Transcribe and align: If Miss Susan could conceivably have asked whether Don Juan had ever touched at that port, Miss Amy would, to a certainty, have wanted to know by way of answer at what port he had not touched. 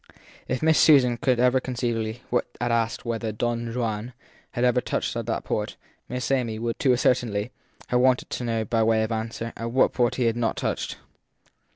If 0.47 0.63
Miss 0.63 0.79
Susan 0.79 1.17
could 1.17 1.37
conceivably 1.63 2.23
have 2.59 2.71
asked 2.71 3.05
whether 3.05 3.31
Don 3.31 3.71
Juan 3.71 4.13
had 4.53 4.63
ever 4.63 4.81
touched 4.81 5.15
at 5.15 5.27
that 5.27 5.43
port, 5.43 5.75
Miss 6.09 6.31
Amy 6.31 6.57
would, 6.57 6.79
to 6.79 6.93
a 6.93 6.97
certainty, 6.97 7.51
have 7.89 7.99
wanted 7.99 8.31
to 8.31 8.43
know 8.43 8.65
by 8.65 8.81
way 8.81 9.03
of 9.03 9.11
answer 9.11 9.53
at 9.55 9.69
what 9.71 9.93
port 9.93 10.15
he 10.15 10.23
had 10.25 10.35
not 10.35 10.57
touched. 10.57 10.95